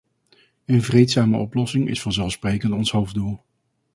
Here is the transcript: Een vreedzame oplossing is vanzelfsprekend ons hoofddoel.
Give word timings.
Een 0.65 0.81
vreedzame 0.83 1.37
oplossing 1.37 1.87
is 1.89 2.01
vanzelfsprekend 2.01 2.73
ons 2.73 2.91
hoofddoel. 2.91 3.41